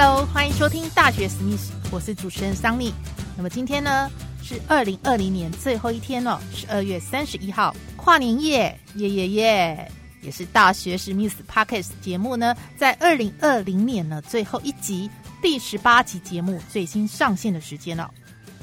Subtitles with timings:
[0.00, 2.94] Hello，欢迎收听《大学史密斯》，我是主持人桑尼。
[3.36, 4.08] 那么今天呢
[4.40, 9.92] 是二零二零年最后一天哦，十二月三十一号，跨年夜，耶耶耶！
[10.22, 15.10] 也是《大学史密斯》Podcast 节目呢，在二零二零年的最后一集
[15.42, 18.08] 第十八集节目最新上线的时间了。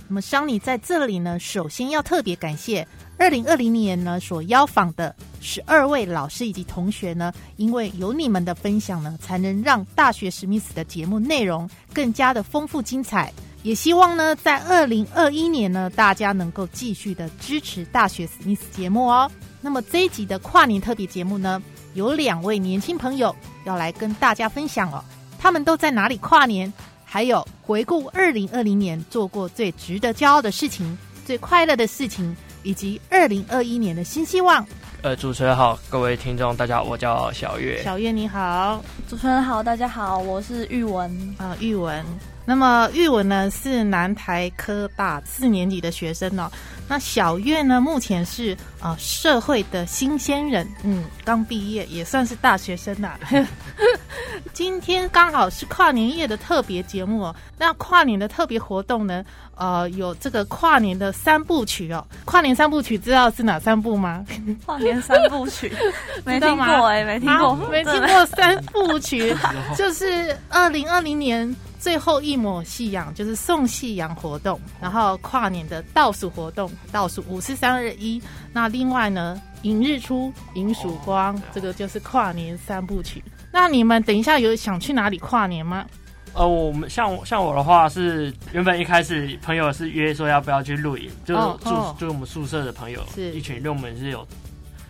[0.08, 2.88] 那么桑尼在这里呢，首先要特别感谢。
[3.18, 13.32] 二零二零年呢，所邀访的十二位老师以及同学呢，因为有你们的分享呢，才能让大学史密斯的节目内容更加的丰富精彩。
[13.64, 19.32] 也希望呢，在二零二一年呢，大家能够继续的支持大学史密斯节目哦。
[19.62, 21.60] 那么这一集的跨年特别节目呢，
[21.94, 25.04] 有两位年轻朋友要来跟大家分享哦，
[25.40, 26.72] 他们都在哪里跨年？
[27.16, 32.36] 还有回顾二零二零年做过最值得骄傲的事情、最快乐的事情。
[32.62, 34.66] 以及二零二一年的新希望。
[35.02, 37.82] 呃，主持人好，各位听众大家好，我叫小月。
[37.84, 42.04] 小月你好，主持人好，大家好，我是玉文啊，玉文。
[42.46, 46.50] 那么玉文呢是南台科大四年级的学生哦。
[46.88, 53.18] 那小月呢目前是啊社会的新鲜人，嗯，刚毕业也算是大学生呐。
[54.54, 57.36] 今天刚好是跨年夜的特别节目哦。
[57.58, 62.06] 那跨年的特别活动呢，呃，有这个跨年的三部曲哦。
[62.24, 64.24] 跨年三部曲知道是哪三部吗？
[64.66, 65.74] 跨年三部曲
[66.24, 69.36] 没听过哎，没听过，没听过三部曲，
[69.76, 71.54] 就是二零二零年。
[71.80, 78.22] 最后一抹夕阳就是送夕阳活动，然后跨年的倒数活动，倒数五四三二一。
[78.52, 83.24] 那另外呢，迎日出，迎曙光，这个就是跨年三部曲。
[83.52, 85.86] 那你们等一下有想去哪里跨年吗？
[86.34, 94.28] 呃，我们像像我的话是原本一开始朋友是约说要不要去露营，就住就我们宿舍的朋友是一群，因为我们是有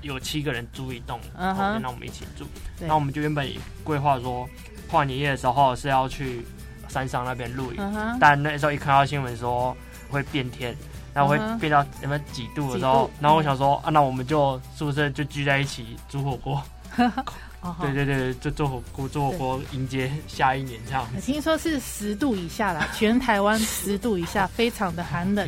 [0.01, 2.45] 有七个人租一栋，然后让我们一起住。
[2.79, 3.47] 那我们就原本
[3.83, 4.47] 规划说
[4.89, 6.45] 跨年夜的时候是要去。
[6.87, 9.75] 山上那边露营，但那时候一看到新闻说
[10.09, 10.75] 会变天，
[11.13, 16.61] 然后会变到什么几度的时候，然后我想说啊，那我们就宿舍就聚在一起煮火锅。
[17.81, 21.05] 对对对，就做火锅，做火锅迎接下一年这样。
[21.21, 25.47] 听说是十度以下啦，全台湾十度以下，非常的寒冷，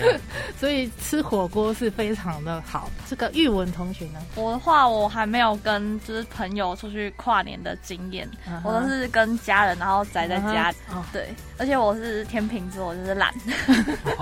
[0.58, 2.90] 所以吃火锅是非常的好。
[3.08, 4.20] 这个玉文同学呢？
[4.34, 8.28] 我的话，我还没有跟就是朋友出去跨年的经验，
[8.64, 10.72] 我都是跟家人，然后宅在家。
[11.12, 11.28] 对，
[11.60, 13.30] 而且我是天秤座，就是懒，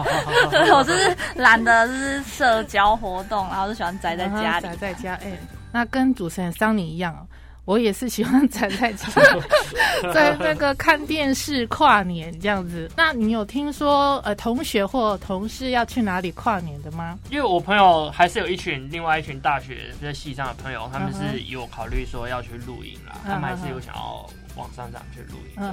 [0.74, 5.38] 我就是懒得就是社交活动，然后就喜欢宅在家里，宅在家，哎。
[5.70, 7.14] 那跟主持人桑尼一样，
[7.64, 9.06] 我也是喜欢宅在家，
[10.12, 12.90] 在那个看电视跨年这样子。
[12.96, 17.16] 那你有听说呃同学或同事要去哪里跨年的吗？
[17.30, 24.28] 因为我朋友还是有一群另外一群大学在系上的朋友，他们是有考虑说要去露营啦，他们还是有想要。
[24.58, 25.72] 往山上去露营，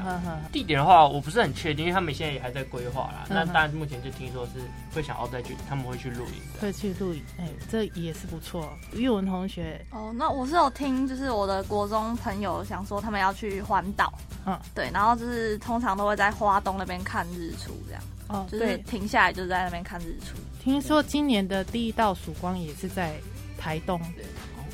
[0.52, 3.26] 地点的话我不是很确定，因为他们现在也还在规划啦。
[3.28, 4.62] 那当然目前就听说是
[4.94, 7.22] 会想要再去，他们会去露营，会去露营。
[7.40, 8.72] 哎，这也是不错。
[8.94, 14.14] 玉文同学，哦，那我是有听，就是我的国中朋友想说他们要去环岛，
[14.46, 20.38] 嗯，对，然后就是通常都会在花东那边看日出，这样，哦，就是停下来就在那边看日出。
[20.64, 23.16] 听说今年的第一道曙光也是在
[23.58, 24.00] 台东。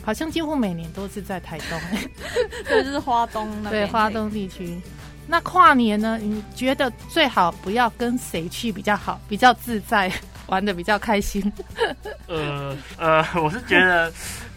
[0.04, 1.80] 好像几乎每年都是在台东，
[2.68, 4.80] 对，就是花东那对花东地区。
[5.28, 6.18] 那跨年呢？
[6.22, 10.12] 你觉得最好不要跟谁去比较好，比较自在，
[10.48, 11.42] 玩的比较开心？
[12.28, 14.12] 呃 呃，我是觉得，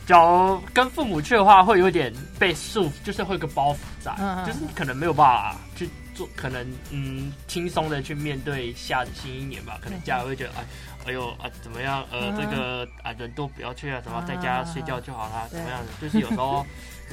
[0.07, 4.13] 假如跟父母去的话，会有点被束缚，就是会有个包袱在，
[4.47, 9.79] 就是可能没有办法去做，可能嗯轻松的去面对下的新一年吧。
[9.83, 10.65] 可能家人会觉得哎。
[11.07, 12.03] 哎呦啊，怎么样？
[12.11, 15.93] 呃，这个啊，人都不要去啊，什么在家睡觉就好啦，怎么样的？
[16.01, 16.65] 就是有时候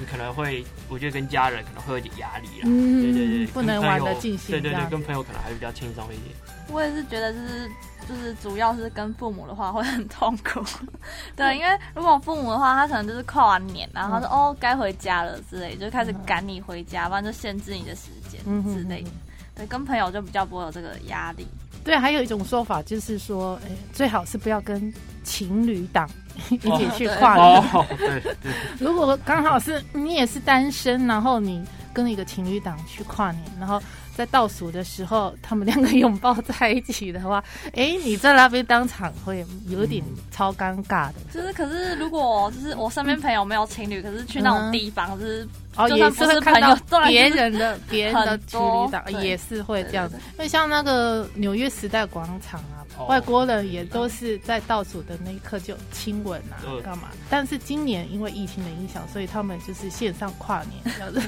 [0.01, 2.63] 你可能会，我觉得跟家人可能会有点压力啦。
[2.65, 4.49] 嗯，对对对，不能玩的尽兴。
[4.49, 6.35] 对对对，跟朋友可能还是比较轻松一点。
[6.69, 7.69] 我也是觉得，就是
[8.09, 10.59] 就是主要是跟父母的话会很痛苦。
[11.37, 18.41] 对，因为如果父母的话，他可能就是跨完年，然后说哦该回家了之类，就开始赶你回家，不然就限制你的时间
[18.73, 19.05] 之类。
[19.53, 21.45] 对，跟朋友就比较不会有这个压力。
[21.83, 24.91] 对，还有一种说法就是说，哎，最好是不要跟
[25.23, 26.09] 情侣档
[26.49, 27.63] 一起去跨年。
[27.97, 28.51] 对对。
[28.79, 31.63] 如果刚好是你也是单身，然后你
[31.93, 33.81] 跟一个情侣档去跨年，然后。
[34.13, 37.41] 在倒数的时候，他们两个拥抱在一起的话，
[37.73, 41.13] 哎，你在那边当场会有点超尴尬的。
[41.33, 45.47] 就是，可是如果就是我身边朋友没有情侣，可是去那种地方，就是
[45.77, 46.75] 哦，也是会看到
[47.07, 50.17] 别人的 别人的情侣档，也是会这样子。
[50.33, 52.80] 因为像那个纽约时代广场啊。
[53.07, 57.09] 外国人也都是在倒数的那一刻就亲吻啊，干嘛？
[57.29, 61.21] 但是今年因为疫情的影响，所以他们就是线上跨年这样子，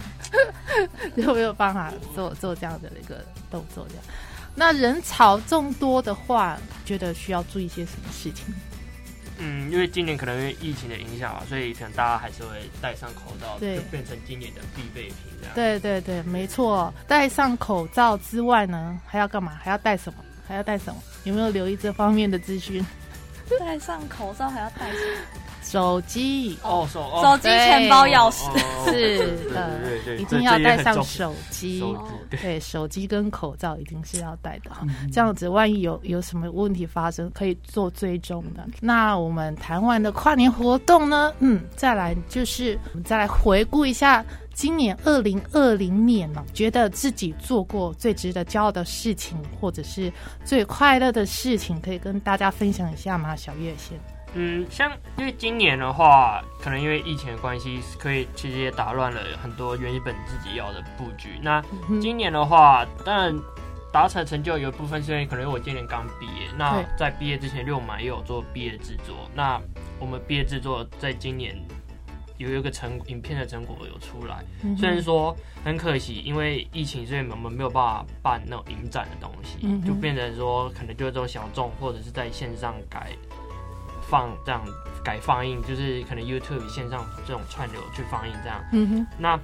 [1.22, 3.88] 就没有办法做做这样的一个动作。
[3.90, 4.04] 这样，
[4.56, 8.54] 那人潮众多的话，觉得需要注意些什么事情？
[9.40, 15.16] 嗯，因为今年可能因为疫情的影响啊，所以可能大家还是会戴上口罩，就，变成今年的必备品。
[15.40, 16.94] 这样，对对对，没错。
[17.08, 19.58] 戴上口罩之外呢，还要干嘛？
[19.64, 20.20] 还要戴什么？
[20.48, 21.02] 还要戴什么？
[21.24, 22.86] 有没有留意这方面的资讯？
[23.60, 25.43] 戴上口罩还要戴什么？
[25.64, 28.44] 手机哦，手手机、钱包、钥匙
[28.86, 31.84] 是的，一定要带上手机。
[32.30, 38.68] 对，手机跟口罩一定是要带的哈，这样子万一有有什么问题发生，可以做追踪的。
[38.82, 41.34] 那我们谈完的跨年活动呢？
[41.40, 44.24] 嗯，再来就是我们再来回顾一下。
[44.54, 50.14] 今年二零二零年呢，觉得自己做过最值得骄傲的事情，或者是
[50.46, 53.36] 最快乐的事情，可以跟大家分享一下吗？
[53.36, 54.00] 小月先。
[54.34, 61.40] 嗯，像因为今年的话，可能因为疫情的关系，可以其实也打乱了很多原本自己要的布局。
[61.42, 61.64] 那
[62.02, 63.36] 今年的话，当然
[63.92, 66.50] 达成成就有一部分是因为可能我今年刚毕业。
[66.58, 69.30] 那在毕业之前，六马也有做毕业制作。
[69.36, 69.62] 那
[70.00, 71.56] 我们毕业制作在今年。
[72.40, 74.44] 有一个成影片的成果有出来，
[74.76, 75.34] 虽然说
[75.64, 83.12] 很可惜，因为疫情，所以我们没有办法办那种影展的东西，就变成说可能就是这种小众或者是在线上改
[84.14, 84.62] 放这样
[85.04, 88.64] 改放映，就是可能 YouTube 线上这种串流去放映这样。
[88.72, 89.08] 嗯哼。
[89.18, 89.40] 那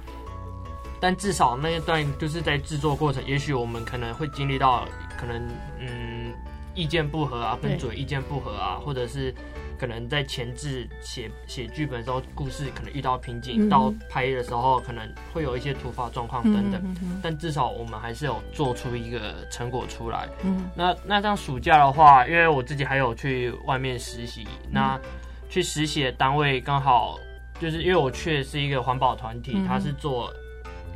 [1.00, 4.86] 但至少那一段就是在制作过程，也许我们可能会经历到
[5.18, 5.48] 可能
[5.80, 6.32] 嗯
[6.72, 9.34] 意见不合啊，跟主意见不合啊，或者是。
[9.80, 16.96] 可能在前置写写剧本的时候，故事可能遇到瓶颈，到拍的时候可能会有一些突发状况等等。
[17.22, 20.28] 但至少我们还是有做出一个成果出来。
[20.44, 25.00] 嗯那那这样暑假的话，因为我自己还有去外面实习，那
[25.48, 27.18] 去实习的单位刚好
[27.58, 30.30] 就是因为我去的是一个环保团体，他是做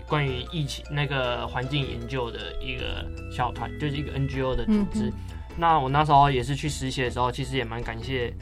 [0.07, 3.03] 关于疫情那个环境研究的一个
[3.33, 5.11] 小团，就是一个 NGO 的组织。
[5.57, 8.35] 那我那时候也是去实习的时候，其实也蛮感谢。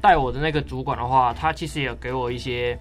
[0.00, 2.78] 带我的那个主管的话，他其实也给我一些，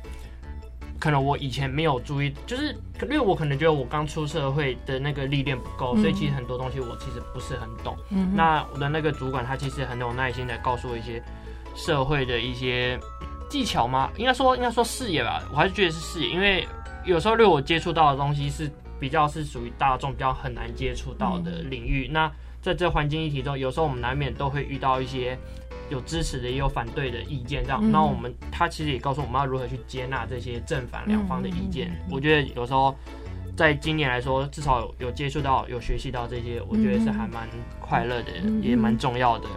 [1.00, 7.98] 可能我以前没有注意，就是因为我可能觉得我刚出社会的那个历练不够，所以其实很多东西我其实不是很懂。
[8.10, 11.21] 嗯那我的那个主管他其实很有耐心的告诉我一些
[11.75, 13.00] 社会的一些
[13.50, 14.10] 技巧吗？
[14.18, 16.68] 应该说应该说视野吧，我还是觉得是视野，因为
[17.06, 22.07] 有时候对我接触到的东西是比较是属于大众比较很难接触到的领域。
[22.07, 22.31] 那
[22.62, 25.38] 在这环境议题中，有时候我们难免都会遇到一些。
[25.90, 27.92] 有支持的，也有反对的意见，这样。
[27.92, 31.92] 那我们他其实也告诉我们要如何去接纳这些正反两方的意见。
[32.10, 32.96] 我觉得有时候
[33.58, 37.48] 在今年来说，至少有有接触到、有学习到这些，我觉得是还蛮
[37.82, 38.32] 快乐的，
[38.62, 39.48] 也蛮重要的。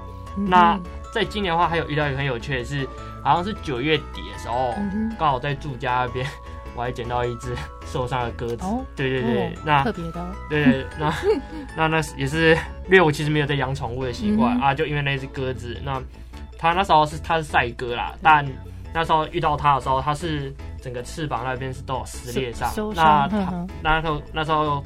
[0.49, 0.81] 那
[1.12, 2.88] 在今年的话，还有遇到一个很有趣的是，
[3.23, 4.74] 好像是九月底的时候，
[5.19, 6.27] 刚好在住家那边，
[6.74, 8.65] 我还捡到一只受伤的鸽子。
[8.96, 10.34] 对对对，那特别的。
[10.48, 11.15] 对对，那
[11.77, 16.03] 那那是也是因为我其实没有在养宠物的习惯啊，就因为那只鸽子，那。
[16.62, 18.46] 他那时候是他是赛哥啦，但
[18.94, 22.70] 那时候遇到他的时候，他是整个翅膀那边是都有撕裂伤。
[22.94, 24.81] 那他那时候那时候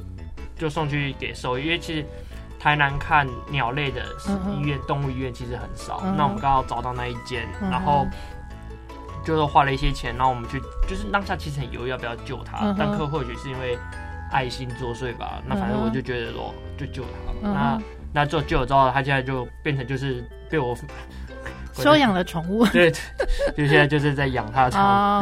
[0.56, 2.06] 就送去给兽医，因为其实
[2.58, 4.02] 台南看鸟类的
[4.56, 6.00] 医院动物医院其实很少。
[6.16, 8.06] 那我们刚好找到那一间，然后
[9.22, 13.78] 就是花了一些钱，然后我们去就是当下其实很犹豫要不要救他，但可或许是因为
[14.32, 15.42] 爱心作祟吧。
[15.46, 17.54] 那反正我就觉得说就救他了。
[17.54, 17.82] 那
[18.14, 20.74] 那做救了之后，他现在就变成就是被我。
[21.82, 22.90] 收养了宠物，对，
[23.56, 24.68] 就现在就是在养它，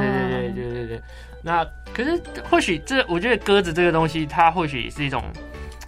[0.00, 1.02] 对对对对对对。
[1.42, 2.20] 那可是
[2.50, 5.22] 或许这，我觉得鸽子这个东西，它或许也是一种，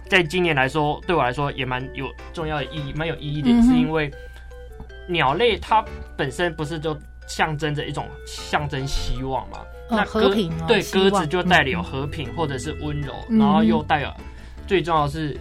[0.09, 4.11] 在今年来说，对我来说也蛮有重要的意义，蛮有意义的，是因为
[5.07, 5.83] 鸟类它
[6.15, 6.97] 本身不是就
[7.27, 9.59] 象征着一种象征希望嘛？
[9.89, 14.13] 那和平对鸽子就代表和平或者是温柔，然后又带有
[14.67, 15.37] 最重要的是。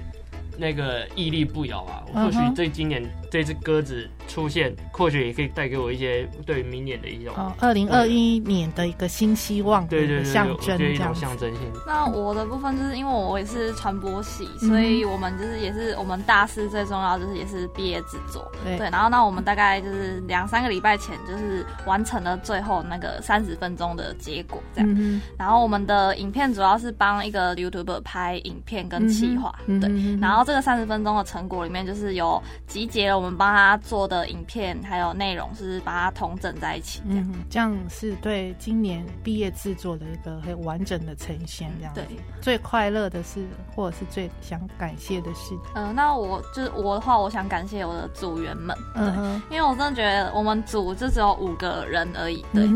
[0.59, 2.03] 那个屹立不摇啊！
[2.15, 11.61] 或许这今年这只鸽子出现，或许也可以带给我一些对明年的一种哦，二零二一年的一个新希望，对对对，象征这样象征性。
[11.87, 18.77] 那我的部分就是因为我也是传播系，所以我们就是也是我们大四最重要就是也是毕业制作，对。
[18.91, 25.21] 然后那我们大概就是两三个礼拜前就是完成了最后那个三十分钟的结果这样。
[25.39, 30.19] 然后我们的影片主要是帮一个 YouTuber 拍影片跟企划，对。
[30.21, 41.95] 然后这个三十分钟的成果里面就是有集结了我们帮他做的影片，还有内容是把它统整在一起，这样，这样是对今年毕业制作的一个很完整的呈现，这样。
[41.95, 42.05] 对，
[42.41, 52.69] 最快乐的是，或者是最想感谢的是，嗯，那我就是我的话，我想感谢我的组员们，嗯，因为我真的觉得我们组就只有五个人而已，对，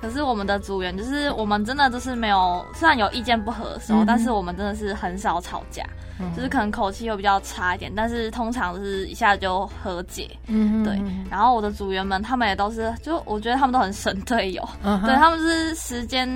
[0.00, 5.84] 可是我们的组员就是我们真的就是没有，虽然有意见不合的时候，但是我们真的是很少吵架。
[6.34, 10.30] 就是可能口气又比较差一点，但是通常是一下就和解。
[10.46, 11.00] 嗯，对。
[11.30, 14.68] 然后我的组员们，他们也都是，就我觉得他们都很省队友。
[14.82, 16.28] 嗯，对他们是时间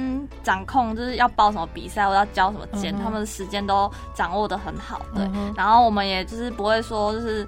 [0.43, 5.01] 掌控，就是要报什么比赛，我要交什么件，他们的时间都掌握的很好。
[5.15, 7.47] 对，然后我们也就是不会说就是。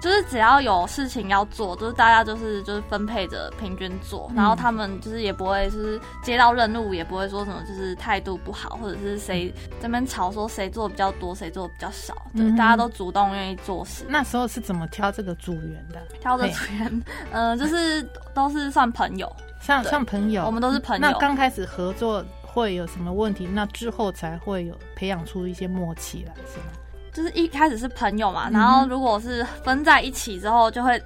[0.00, 14.04] 就是只要有事情要做，就是大家就是就是分配着平均做，然后他们就是也不会就是接到任务也不会说什么就是态度不好，或者是谁这边吵说谁做的比较多，谁做的比较少，对，大家都主动愿意做事。
[14.08, 16.00] 那时候是怎么挑这个组员的？
[16.20, 17.02] 挑的组员，
[17.32, 18.02] 嗯，就是
[18.32, 19.30] 都是算朋友，
[19.60, 21.00] 像像朋友，我们都是朋友。
[21.00, 23.46] 那刚开始合作会有什么问题？
[23.46, 26.64] 那之后才会有培养出一些默契来，是吗？
[27.12, 31.00] 就是一开始是朋友嘛，然后如果是分在一起之后，就会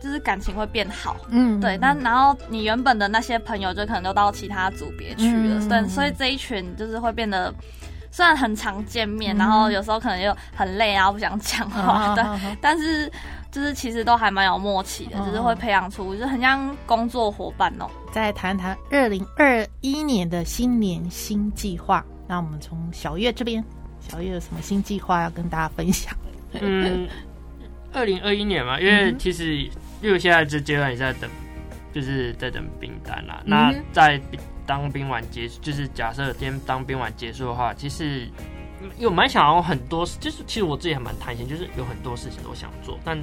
[0.00, 1.78] 就是感情会变好，嗯，对。
[1.78, 5.88] 但然后你原本的那些朋友就可能都到其他组别去了，对。
[5.88, 7.52] 所以这一群就是会变得
[8.10, 12.24] 虽然很常见面，然后有时候可能又很累啊，不想讲话，对。
[12.60, 13.10] 但是
[13.50, 17.86] 就是其实都还蛮有默契的，就是会培养出就是很像工作伙伴哦。
[18.12, 23.64] 再谈谈二零二一年的新年新计划，那我们从小月这边。
[24.10, 26.14] 小月有什么新计划要跟大家分享？
[26.60, 27.08] 嗯，
[27.94, 29.56] 二零二一年嘛，因为其实
[30.02, 31.30] 因为现在这阶段也在等，
[31.92, 33.40] 就是在等兵单啦。
[33.44, 34.20] 那在
[34.66, 38.28] 当兵完结，就是假设今天当兵完结束的话，其实
[38.98, 43.16] 有蛮想要很多，就是其实我自己还蛮贪心，就是有很多事情都想做，但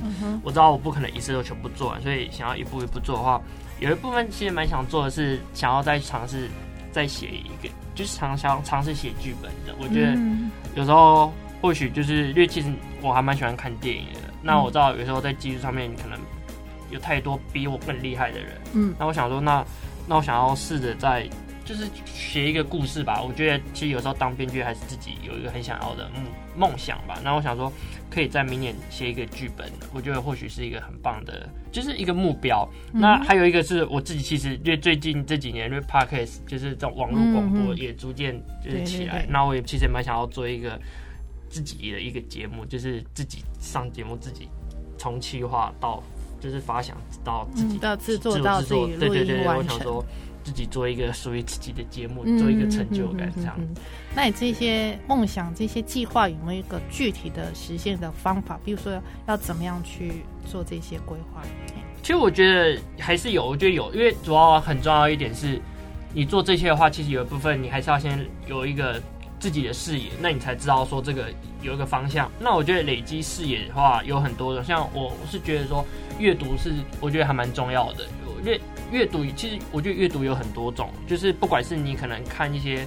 [0.44, 3.42] 我知道我不可能一次都全部做完，所以想要一步一步做的话，
[3.80, 6.48] 有一部分其实蛮想做的是想要再尝试
[6.92, 7.74] 再写一个。
[7.96, 10.16] 就是常想尝试写剧本的，我觉得
[10.78, 14.20] 有时候或许就是因为其实我还蛮喜欢看电影的。
[14.44, 16.20] 那我知道有时候在技术上面可能
[16.92, 19.66] 有太多比我更厉害的人，嗯，那我想说，那
[20.08, 21.28] 那我想要试着在
[21.68, 23.22] 就是写一个故事吧。
[23.22, 26.24] 我觉得其实有时候当编剧还是自己有一个很想要的梦
[26.70, 27.20] 梦想吧。
[27.24, 27.72] 那我想说。
[28.10, 32.68] 可以在明年写一个剧本，我觉得或许是一个很棒的，就是一个目标。
[32.94, 40.80] 那还有一个是我自己，其实因为最近这几年，因为 podcast 就是这种网络广播也逐渐就是起来，那我也其实也蛮想要做一个
[41.50, 44.48] 自己的一个节目，就是自己上节目，自己
[44.98, 46.02] 从企划到
[46.40, 50.02] 就是发想到自己到制作到自己录音完成。
[50.48, 53.54] 自己做一个属于自己的节目，做一个成就感这样。
[54.16, 58.58] 那你这些梦想、这些计划有没有一个具体的实现的方法？
[58.64, 61.44] 比如说要怎么样去做这些规划？
[62.02, 65.60] 其实我觉得还是有，我觉得有，因为主要很重要一点是，
[66.14, 69.02] 你做这些的话，其实有一部分你还是要先有一个
[69.42, 71.26] 自己的视野，那你才知道说这个
[71.62, 72.32] 有一个方向。
[72.40, 75.84] 那我觉得累积视野的话，有很多的，像我我是觉得说
[76.18, 78.06] 阅读是我觉得还蛮重要的，
[78.46, 78.62] 因为。
[78.92, 82.86] 阅读其实，我觉得阅读有很多种，就是不管是你可能看一些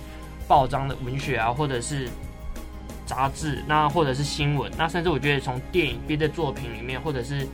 [0.49, 2.09] 报章的文学啊，或者是
[3.05, 7.47] 杂志，那或者是新闻，那甚至我觉得从电影、别的作品里面，或者是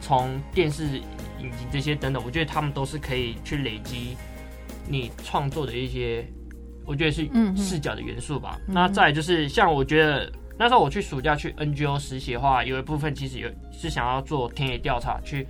[0.00, 0.84] 从电视
[1.40, 4.16] 影集这些等等，我觉得他们都是可以去累积
[4.88, 6.26] 你创作的一些，
[6.84, 8.58] 我觉得是视角的元素吧。
[8.66, 15.46] 那再就是像我觉得那时候我去暑假去 NGO 实习的话，有一部分其实有是想要做田野调查去。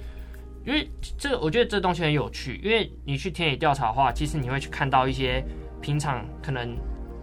[0.67, 2.61] 因为这，我觉得这东西很有趣。
[2.63, 5.43] 因为你去田野调查的话，其实你会去看到一些
[5.81, 6.77] 平常可能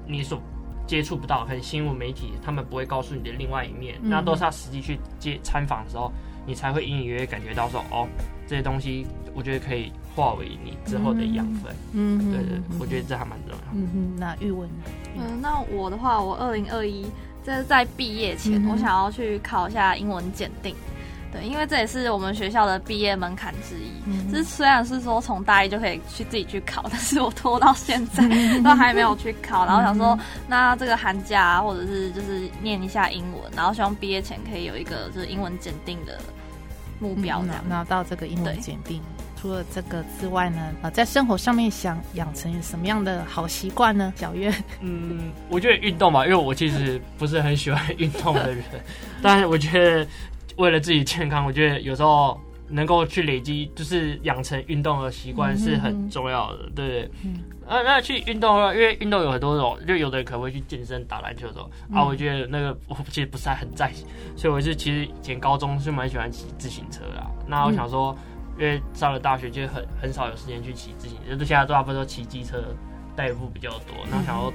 [0.08, 0.42] 你所
[0.88, 4.00] 接触不到，可能新闻媒体他们不会告诉你的另外一面。
[4.02, 6.12] 那都是要实际去接参访的时候，
[6.46, 8.08] 你才会隐隐约约感觉到说，哦，
[8.48, 11.76] 这些东西我觉得可以化为你之后的养分。
[11.94, 13.58] 嗯，对对，我觉得这还蛮重要。
[13.74, 14.70] 嗯哼，那玉文，
[15.18, 17.06] 嗯，那我的话，我二零二一
[17.44, 20.74] 这是在毕业前，我想要去考一下英文检定。
[21.34, 23.92] 对，因为这也是我们学校的毕业门槛之一。
[24.06, 28.24] 嗯，是虽然是说从大一就可以去自己去考，但是我拖到现在
[28.63, 29.66] 都还没有去考。
[29.66, 36.20] 然后想说，那这个寒假或者是就是念一下英文，然后希望毕业前可以有一个就是英文检定的
[37.00, 39.02] 目标，拿拿到这个英文检定。
[39.36, 44.13] 除了这个之外呢，啊，在生活上面想养成什么样的好习惯呢？
[44.16, 44.50] 小月，
[44.80, 48.63] 嗯，我觉得运动吧，因为我其实不是很喜欢运动的人，
[49.22, 50.08] 但是我觉得
[50.57, 57.12] 为了自己健康，我觉得有时候能够去累积，就是养成运动的习惯是很重要的，对不对？
[57.24, 64.05] 嗯，啊，那去运动因为运动有很多种，就有的人可能会去健身、打篮球的时候，啊，我觉得那个我其实不是很在意，
[64.36, 68.15] 所以我是其实以前高中是蛮喜欢骑自行车的，那我想说。
[68.55, 72.63] 因为上了大学就很很少有时间去骑自行车，就现在大部分都骑机车
[73.15, 74.05] 代步比较多。
[74.12, 74.53] 那想要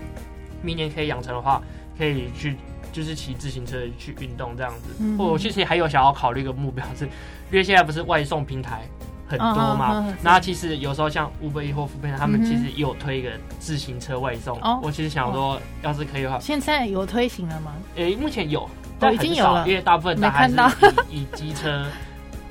[0.63, 1.61] 明年可以养成的话，
[1.99, 2.55] 可以去
[2.99, 5.05] 就是骑自行车去运动这样子。
[5.17, 8.83] 我其实还有想要考虑一个目标，是因为现在不是外送平台
[9.29, 10.13] 很多嘛？
[10.21, 14.59] 那其实有时候像 Uber E 或 f o o 他们其实也有推一个自行车外送。
[14.63, 17.73] 哦我其实想说，要是可以的话，现在有推行了吗？
[17.95, 20.57] 诶，目前有，都已经有了，因为大部分还是
[21.09, 21.87] 以机车。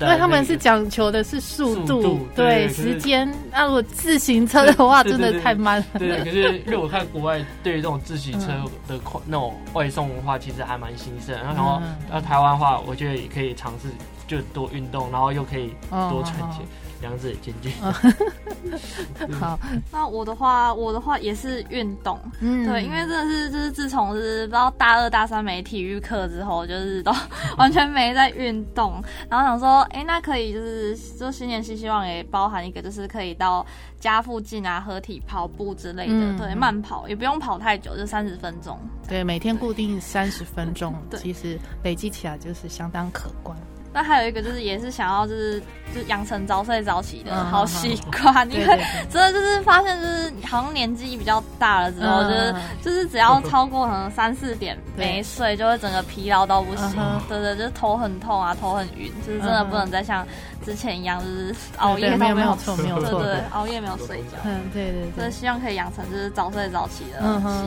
[0.00, 3.28] 因为他们是讲求的是速度，对时间。
[3.50, 5.98] 那如果自行车的话，真的太慢了。
[5.98, 8.48] 对，可是因为我看国外对于这种自行车
[8.86, 11.34] 的快那种外送的话，其实还蛮兴盛。
[11.36, 13.88] 然后，然后台湾话，我觉得也可以尝试，
[14.28, 16.64] 就多运动，然后又可以多赚钱。
[17.00, 17.70] 两者兼具。
[19.38, 19.56] 好，
[19.92, 27.14] 那我的话，我的话也是运动，嗯，对，因为真的是就是自从是不知道大二大三没体育课之后，就是都
[27.56, 33.64] 完全没在运动，然后想说，哎，那可以就是就新年新希望也包含一个，就是可以到
[34.00, 38.76] 家附近啊合体跑步之类的，对，慢跑也不用跑太久，就三十分钟，
[39.08, 43.56] 对，每天固定三十分钟，其实累积起来就是相当可观。
[43.92, 45.60] 那还有一个就是，也是想要就是
[45.94, 48.80] 就养成早睡早起的好习惯，因为
[49.10, 56.94] 真的就是发现就是好像年纪比较大了之后，就是就是只要超过可能三四点没睡，就会整个疲劳到不行，
[57.28, 60.26] 对对，就是头很痛啊，头很晕，就是真的不能再像
[60.64, 67.18] 之前一样，就是熬夜没有没有错没有错，对对，熬夜没有睡觉，嗯对对，所以希望可以养成就是早睡早起的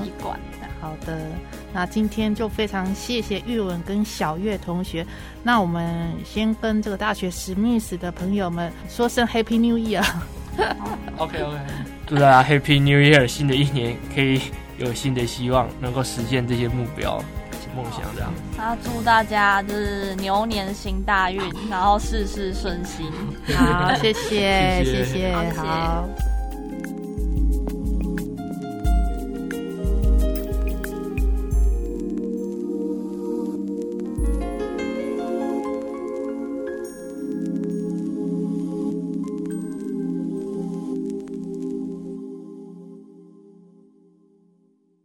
[0.04, 0.40] 习惯。
[0.80, 1.16] 好的，
[1.74, 5.06] 那今天就非常谢谢玉文跟小月同学。
[5.44, 10.06] 那我们先跟这个大学史密斯的朋友们说声 Happy New Year。
[11.18, 11.58] OK OK，
[12.06, 14.42] 祝大家 Happy New Year，新的一年可以
[14.78, 17.24] 有新的希望，能够实现这些目标、
[17.76, 18.34] 梦想这样。
[18.58, 23.06] 那祝大家就是牛年行大运，然后事事顺心。
[23.56, 26.08] 好，谢谢谢谢，好。